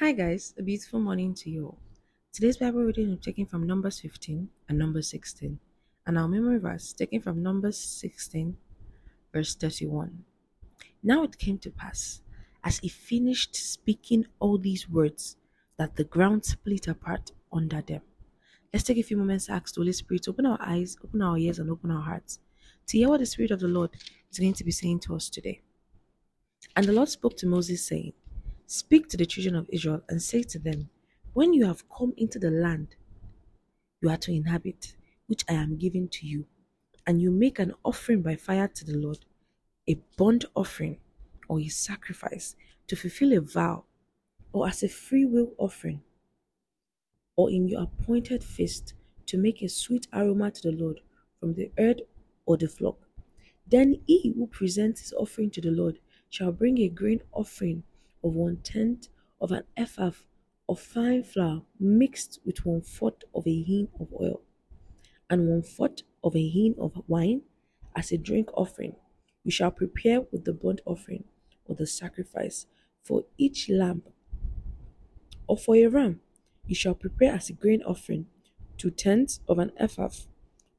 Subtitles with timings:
[0.00, 1.78] Hi guys, a beautiful morning to you all.
[2.32, 5.58] Today's Bible reading is taken from Numbers 15 and Numbers 16,
[6.06, 8.56] and our memory verse taken from Numbers 16,
[9.32, 10.22] verse 31.
[11.02, 12.20] Now it came to pass,
[12.62, 15.36] as he finished speaking all these words,
[15.78, 18.02] that the ground split apart under them.
[18.72, 21.22] Let's take a few moments to ask the Holy Spirit to open our eyes, open
[21.22, 22.38] our ears, and open our hearts
[22.86, 23.90] to hear what the Spirit of the Lord
[24.30, 25.60] is going to be saying to us today.
[26.76, 28.12] And the Lord spoke to Moses, saying,
[28.70, 30.90] Speak to the children of Israel and say to them,
[31.32, 32.96] When you have come into the land
[34.02, 34.94] you are to inhabit,
[35.26, 36.44] which I am giving to you,
[37.06, 39.20] and you make an offering by fire to the Lord,
[39.88, 40.98] a burnt offering
[41.48, 42.56] or a sacrifice
[42.88, 43.84] to fulfill a vow,
[44.52, 46.02] or as a free will offering,
[47.36, 48.92] or in your appointed feast
[49.24, 51.00] to make a sweet aroma to the Lord
[51.40, 52.02] from the herd
[52.44, 52.98] or the flock.
[53.66, 57.84] Then he who presents his offering to the Lord shall bring a grain offering
[58.22, 59.08] of one tenth
[59.40, 60.10] of an ephah
[60.68, 64.42] of fine flour mixed with one fourth of a hin of oil,
[65.30, 67.42] and one fourth of a hin of wine
[67.96, 68.94] as a drink offering.
[69.44, 71.24] You shall prepare with the burnt offering
[71.64, 72.66] or the sacrifice
[73.02, 74.02] for each lamb
[75.46, 76.20] or for a ram.
[76.66, 78.26] You shall prepare as a grain offering
[78.76, 80.10] two tenths of an ephah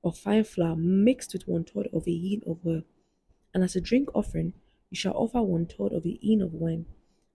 [0.04, 2.84] of fine flour mixed with one third of a hin of oil,
[3.54, 4.54] and as a drink offering
[4.92, 6.86] you shall offer one third of a hin of wine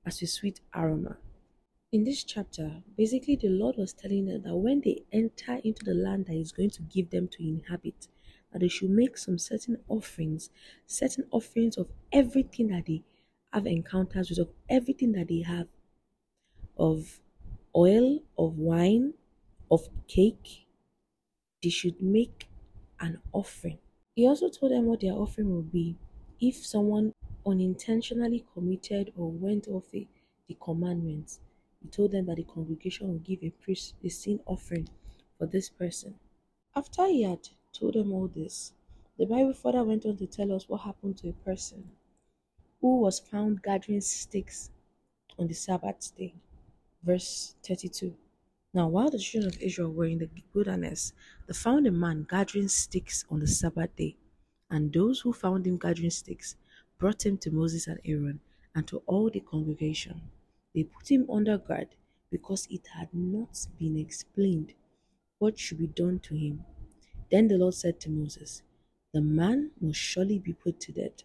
[0.07, 1.17] as a sweet aroma.
[1.93, 5.95] In this chapter, basically, the Lord was telling them that when they enter into the
[5.95, 8.09] land that He's going to give them to inhabit,
[8.53, 10.51] that they should make some certain offerings,
[10.87, 13.03] certain offerings of everything that they
[13.53, 15.69] have encounters with, of everything that they have,
[16.77, 17.21] of
[17.75, 19.15] oil, of wine,
[19.71, 20.67] of cake.
[21.63, 22.49] They should make
[23.01, 23.79] an offering.
[24.15, 25.97] He also told them what their offering will be
[26.41, 27.13] if someone
[27.47, 30.07] unintentionally committed or went off the
[30.61, 31.41] commandments,
[31.83, 34.89] he told them that the congregation would give a priest a sin offering
[35.39, 36.19] for this person.
[36.77, 38.73] After he had told them all this,
[39.19, 41.91] the Bible further went on to tell us what happened to a person
[42.81, 44.71] who was found gathering sticks
[45.39, 46.35] on the Sabbath day.
[47.03, 48.17] Verse 32.
[48.73, 51.13] Now, while the children of Israel were in the wilderness,
[51.47, 54.17] they found a man gathering sticks on the Sabbath day.
[54.71, 56.57] And those who found him gathering sticks
[56.99, 58.41] brought him to Moses and Aaron
[58.75, 60.23] and to all the congregation.
[60.75, 61.89] They put him under guard
[62.31, 64.75] because it had not been explained
[65.39, 66.65] what should be done to him.
[67.31, 68.63] Then the Lord said to Moses,
[69.13, 71.23] The man must surely be put to death.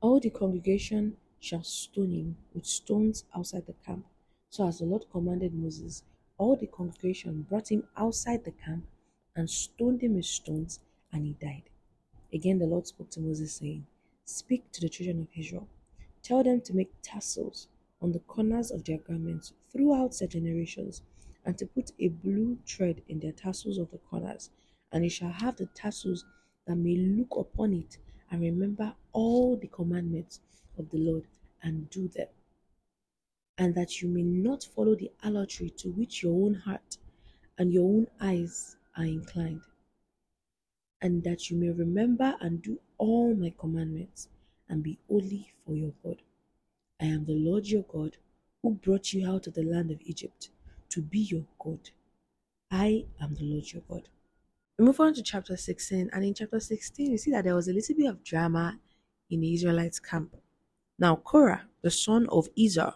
[0.00, 4.06] All the congregation shall stone him with stones outside the camp.
[4.50, 6.02] So as the Lord commanded Moses,
[6.38, 8.86] all the congregation brought him outside the camp
[9.36, 10.80] and stoned him with stones,
[11.12, 11.64] and he died.
[12.32, 13.86] Again the Lord spoke to Moses, saying,
[14.26, 15.68] Speak to the children of Israel.
[16.22, 17.68] Tell them to make tassels
[18.00, 21.02] on the corners of their garments throughout their generations,
[21.44, 24.48] and to put a blue thread in their tassels of the corners.
[24.90, 26.24] And you shall have the tassels
[26.66, 27.98] that may look upon it
[28.30, 30.40] and remember all the commandments
[30.78, 31.26] of the Lord
[31.62, 32.28] and do them.
[33.58, 36.96] And that you may not follow the idolatry to which your own heart
[37.58, 39.60] and your own eyes are inclined
[41.04, 44.28] and that you may remember and do all my commandments
[44.70, 46.22] and be holy for your God.
[46.98, 48.16] I am the Lord your God
[48.62, 50.48] who brought you out of the land of Egypt
[50.88, 51.90] to be your God.
[52.70, 54.08] I am the Lord your God.
[54.78, 57.68] We move on to chapter 16, and in chapter 16, you see that there was
[57.68, 58.80] a little bit of drama
[59.28, 60.34] in the Israelites' camp.
[60.98, 62.94] Now, Korah, the son of Izhar,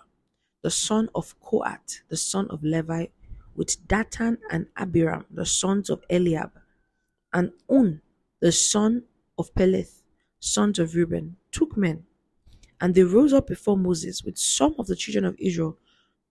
[0.62, 3.06] the son of Kohath, the son of Levi,
[3.54, 6.52] with Dathan and Abiram, the sons of Eliab,
[7.32, 8.00] and On,
[8.40, 9.04] the son
[9.38, 10.02] of Peleth,
[10.40, 12.04] sons of Reuben, took men,
[12.80, 15.76] and they rose up before Moses with some of the children of Israel,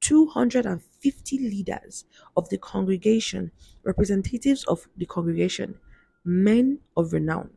[0.01, 2.05] 250 leaders
[2.35, 3.51] of the congregation,
[3.83, 5.75] representatives of the congregation,
[6.23, 7.49] men of renown.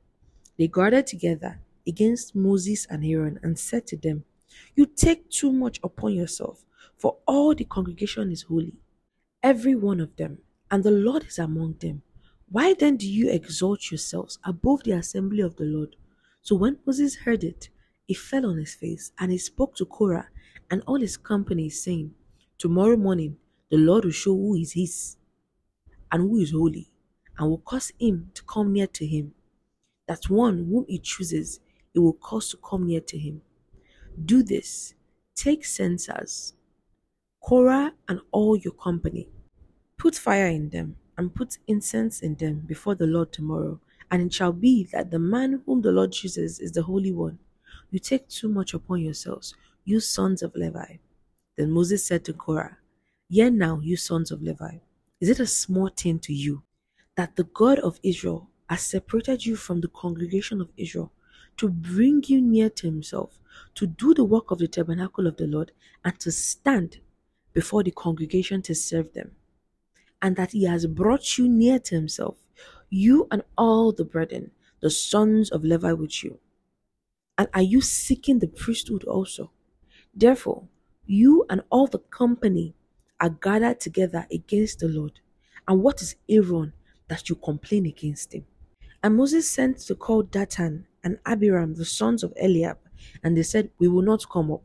[0.59, 4.25] They gathered together against Moses and Aaron and said to them,
[4.75, 6.65] You take too much upon yourself,
[6.97, 8.75] for all the congregation is holy,
[9.43, 10.39] every one of them,
[10.71, 12.03] and the Lord is among them.
[12.53, 15.95] Why then do you exalt yourselves above the assembly of the Lord?
[16.43, 17.69] So when Moses heard it,
[18.07, 20.29] he fell on his face, and he spoke to Korah
[20.69, 22.13] and all his company, saying,
[22.59, 23.37] Tomorrow morning
[23.71, 25.17] the Lord will show who is his
[26.11, 26.91] and who is holy,
[27.39, 29.33] and will cause him to come near to him.
[30.09, 31.61] That one whom he chooses,
[31.93, 33.43] he will cause to come near to him.
[34.25, 34.95] Do this,
[35.37, 36.55] take censers,
[37.41, 39.29] Korah and all your company,
[39.97, 43.79] put fire in them and put incense in them before the Lord tomorrow.
[44.11, 47.39] And it shall be that the man whom the Lord chooses is the Holy One.
[47.91, 50.97] You take too much upon yourselves, you sons of Levi.
[51.59, 52.79] Then Moses said to Korah,
[53.29, 54.79] Hear now, you sons of Levi,
[55.21, 56.63] is it a small thing to you
[57.19, 61.13] that the God of Israel has separated you from the congregation of Israel
[61.59, 63.39] to bring you near to himself,
[63.75, 65.73] to do the work of the tabernacle of the Lord,
[66.03, 67.01] and to stand
[67.53, 69.33] before the congregation to serve them?
[70.23, 72.37] And that he has brought you near to himself,
[72.91, 74.51] you and all the brethren,
[74.81, 76.39] the sons of Levi with you.
[77.39, 79.51] And are you seeking the priesthood also?
[80.15, 80.69] Therefore,
[81.07, 82.75] you and all the company
[83.19, 85.21] are gathered together against the Lord.
[85.67, 86.73] And what is Aaron
[87.09, 88.45] that you complain against him?
[89.03, 92.79] And Moses sent to call Dathan and Abiram, the sons of Eliab,
[93.23, 94.65] and they said, We will not come up.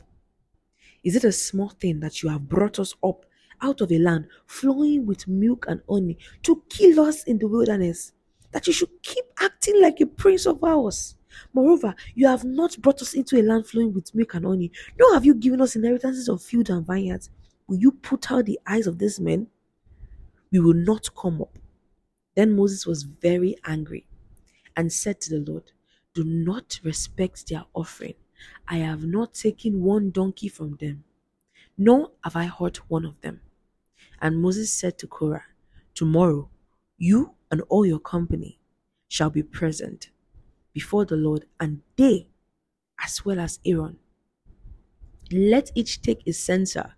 [1.04, 3.25] Is it a small thing that you have brought us up
[3.62, 8.12] out of a land flowing with milk and honey to kill us in the wilderness?
[8.52, 11.16] That you should keep acting like a prince of ours?
[11.54, 15.14] Moreover, you have not brought us into a land flowing with milk and honey, nor
[15.14, 17.30] have you given us inheritances of fields and vineyards.
[17.68, 19.48] Will you put out the eyes of these men?
[20.52, 21.58] We will not come up.
[22.36, 24.08] Then Moses was very angry
[24.78, 25.72] and said to the Lord,
[26.14, 28.16] Do not respect their offering.
[28.68, 31.04] I have not taken one donkey from them,
[31.78, 33.42] nor have I hurt one of them.
[34.22, 35.44] And Moses said to Korah,
[35.94, 36.50] Tomorrow
[36.98, 38.60] you and all your company
[39.08, 40.10] shall be present
[40.74, 42.28] before the Lord, and they,
[43.04, 43.98] as well as Aaron.
[45.32, 46.94] Let each take a censer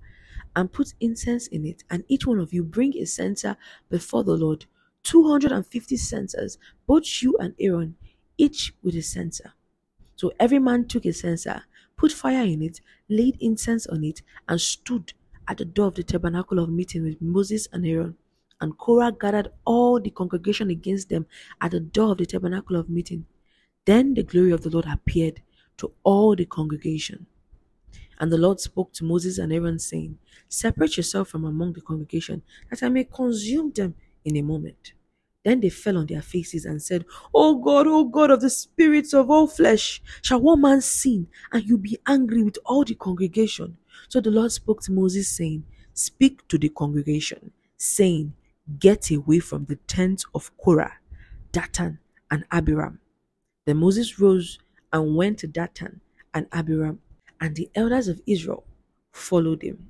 [0.55, 3.55] and put incense in it, and each one of you bring a censer
[3.89, 4.65] before the Lord
[5.03, 6.57] 250 censers,
[6.87, 7.95] both you and Aaron,
[8.37, 9.53] each with a censer.
[10.15, 11.63] So every man took a censer,
[11.97, 12.79] put fire in it,
[13.09, 15.13] laid incense on it, and stood
[15.47, 18.15] at the door of the tabernacle of meeting with Moses and Aaron.
[18.61, 21.25] And Korah gathered all the congregation against them
[21.61, 23.25] at the door of the tabernacle of meeting.
[23.85, 25.41] Then the glory of the Lord appeared
[25.77, 27.27] to all the congregation.
[28.19, 30.17] And the Lord spoke to Moses and Aaron, saying,
[30.49, 33.95] Separate yourself from among the congregation, that I may consume them
[34.25, 34.93] in a moment.
[35.47, 39.13] Then they fell on their faces and said, O God, O God of the spirits
[39.13, 43.77] of all flesh, shall one man sin, and you be angry with all the congregation?
[44.09, 45.63] So the Lord spoke to Moses, saying,
[45.93, 48.33] Speak to the congregation, saying,
[48.79, 50.97] Get away from the tent of Korah,
[51.53, 52.99] Dathan, and Abiram
[53.65, 54.59] then Moses rose
[54.93, 56.01] and went to Dathan
[56.33, 56.99] and Abiram,
[57.41, 58.65] and the elders of Israel
[59.13, 59.89] followed him.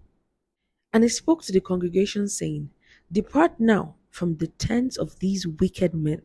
[0.93, 2.71] And he spoke to the congregation, saying,
[3.11, 6.23] Depart now from the tents of these wicked men,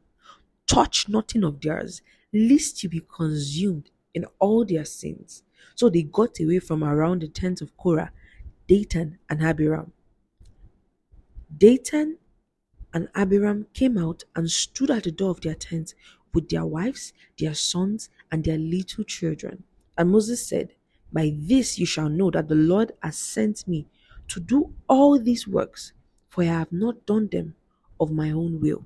[0.67, 2.01] touch nothing of theirs,
[2.33, 5.43] lest you be consumed in all their sins.
[5.75, 8.11] So they got away from around the tents of Korah,
[8.67, 9.93] Dathan, and Abiram.
[11.55, 12.17] Dathan
[12.95, 15.95] and Abiram came out and stood at the door of their tent
[16.33, 19.65] with their wives, their sons, and their little children.
[19.99, 20.73] And Moses said,
[21.13, 23.87] By this you shall know that the Lord has sent me
[24.29, 25.93] to do all these works,
[26.31, 27.55] for I have not done them
[28.03, 28.85] of my own will.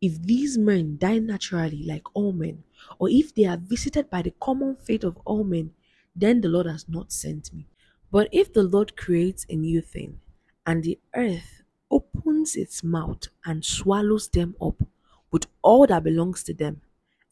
[0.00, 2.64] If these men die naturally like all men,
[2.98, 5.72] or if they are visited by the common fate of all men,
[6.16, 7.66] then the Lord has not sent me.
[8.10, 10.20] But if the Lord creates a new thing,
[10.66, 14.82] and the earth opens its mouth and swallows them up,
[15.30, 16.80] with all that belongs to them,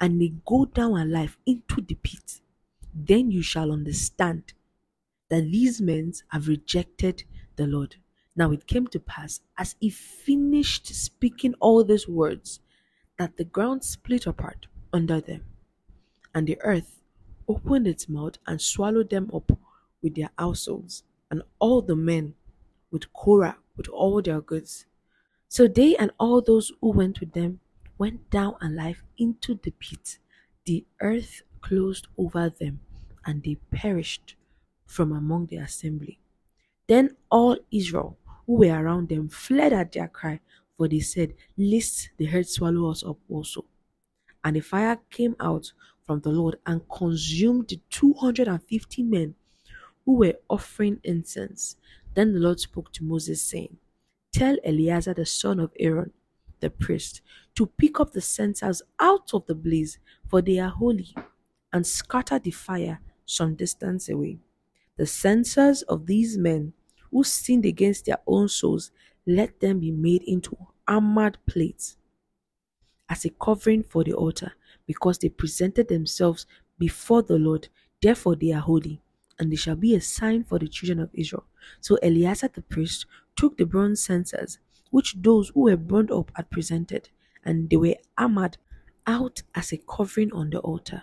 [0.00, 2.40] and they go down alive into the pit,
[2.94, 4.52] then you shall understand
[5.28, 7.24] that these men have rejected
[7.56, 7.96] the Lord.
[8.34, 12.60] Now it came to pass, as he finished speaking all these words,
[13.18, 15.44] that the ground split apart under them,
[16.34, 17.00] and the earth
[17.46, 19.52] opened its mouth and swallowed them up
[20.02, 22.34] with their households, and all the men
[22.90, 24.86] with Korah with all their goods.
[25.48, 27.60] So they and all those who went with them
[27.98, 30.18] went down alive into the pit.
[30.64, 32.80] The earth closed over them,
[33.26, 34.36] and they perished
[34.86, 36.18] from among the assembly.
[36.86, 40.40] Then all Israel who were around them fled at their cry,
[40.76, 43.64] for they said, Lest the earth swallow us up also.
[44.44, 45.72] And the fire came out
[46.04, 49.34] from the Lord and consumed the 250 men
[50.04, 51.76] who were offering incense.
[52.14, 53.76] Then the Lord spoke to Moses, saying,
[54.32, 56.12] Tell Eleazar the son of Aaron
[56.60, 57.20] the priest
[57.54, 61.14] to pick up the censers out of the blaze, for they are holy,
[61.72, 64.38] and scatter the fire some distance away.
[64.96, 66.72] The censers of these men
[67.12, 68.90] who sinned against their own souls,
[69.26, 70.56] let them be made into
[70.88, 71.96] armored plates
[73.08, 74.52] as a covering for the altar,
[74.86, 76.46] because they presented themselves
[76.78, 77.68] before the Lord.
[78.00, 79.00] Therefore, they are holy,
[79.38, 81.44] and they shall be a sign for the children of Israel.
[81.80, 84.58] So Eleazar the priest took the bronze censers
[84.90, 87.08] which those who were burned up had presented,
[87.44, 88.58] and they were armored
[89.06, 91.02] out as a covering on the altar,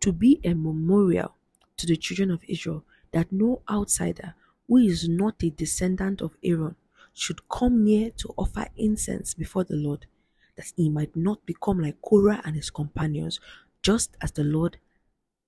[0.00, 1.34] to be a memorial
[1.76, 4.34] to the children of Israel that no outsider
[4.70, 6.76] who is not a descendant of Aaron
[7.12, 10.06] should come near to offer incense before the Lord,
[10.54, 13.40] that he might not become like Korah and his companions,
[13.82, 14.78] just as the Lord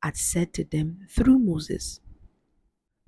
[0.02, 2.00] had said to them through Moses.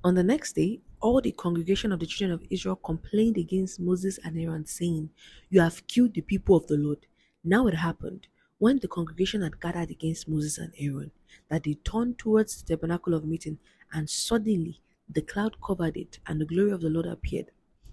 [0.05, 4.21] On the next day, all the congregation of the children of Israel complained against Moses
[4.23, 5.11] and Aaron, saying,
[5.51, 7.07] You have killed the people of the Lord.
[7.43, 8.29] Now it happened,
[8.59, 11.11] when the congregation had gathered against Moses and Aaron,
[11.49, 13.59] that they turned towards the tabernacle of meeting,
[13.93, 17.51] and suddenly the cloud covered it, and the glory of the Lord appeared.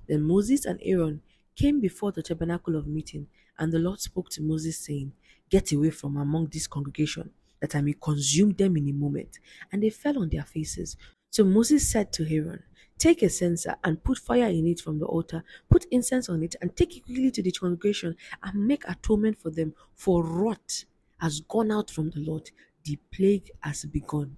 [0.08, 1.22] Then Moses and Aaron
[1.56, 3.27] came before the tabernacle of meeting,
[3.60, 5.13] and the Lord spoke to Moses, saying,
[5.50, 9.39] Get away from among this congregation, that I may consume them in a moment.
[9.72, 10.98] And they fell on their faces.
[11.30, 12.63] So Moses said to Aaron,
[12.98, 16.56] Take a censer and put fire in it from the altar, put incense on it,
[16.62, 19.74] and take it quickly to the congregation and make atonement for them.
[19.96, 20.86] For wrath
[21.20, 22.51] has gone out from the Lord,
[22.84, 24.38] the plague has begun.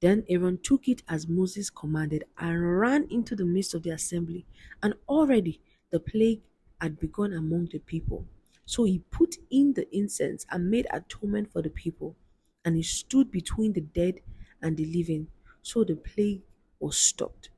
[0.00, 4.46] Then Aaron took it as Moses commanded and ran into the midst of the assembly.
[4.82, 6.42] And already the plague
[6.80, 8.26] had begun among the people.
[8.64, 12.14] So he put in the incense and made atonement for the people.
[12.64, 14.20] And he stood between the dead
[14.62, 15.28] and the living.
[15.62, 16.42] So the plague
[16.78, 17.50] was stopped.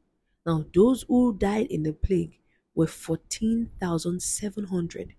[0.46, 2.38] Now, those who died in the plague
[2.74, 5.14] were 14,700,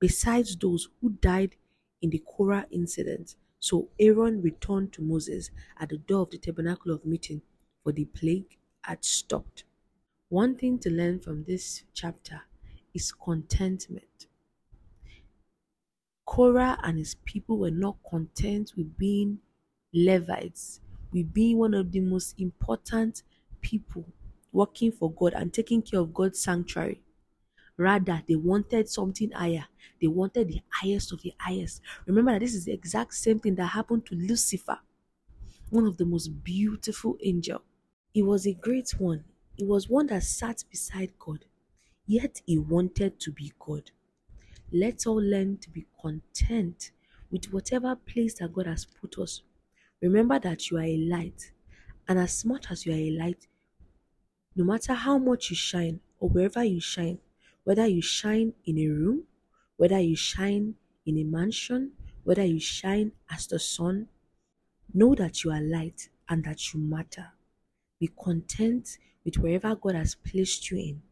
[0.00, 1.54] besides those who died
[2.02, 3.36] in the Korah incident.
[3.64, 7.40] So Aaron returned to Moses at the door of the tabernacle of meeting,
[7.82, 9.64] for the plague had stopped.
[10.28, 12.42] One thing to learn from this chapter
[12.92, 14.26] is contentment.
[16.26, 19.38] Korah and his people were not content with being
[19.94, 20.80] Levites,
[21.10, 23.22] with being one of the most important
[23.62, 24.04] people
[24.52, 27.00] working for God and taking care of God's sanctuary.
[27.76, 29.66] Rather, they wanted something higher.
[30.00, 31.80] They wanted the highest of the highest.
[32.06, 34.78] Remember that this is the exact same thing that happened to Lucifer,
[35.70, 37.62] one of the most beautiful angel.
[38.12, 39.24] He was a great one.
[39.56, 41.44] He was one that sat beside God,
[42.06, 43.90] yet he wanted to be God.
[44.72, 46.90] Let's all learn to be content
[47.30, 49.42] with whatever place that God has put us.
[50.00, 51.52] Remember that you are a light,
[52.08, 53.46] and as much as you are a light,
[54.56, 57.18] no matter how much you shine or wherever you shine,
[57.64, 59.24] whether you shine in a room,
[59.76, 60.74] whether you shine
[61.06, 61.92] in a mansion,
[62.22, 64.08] whether you shine as the sun,
[64.92, 67.32] know that you are light and that you matter.
[67.98, 71.02] Be content with wherever God has placed you in.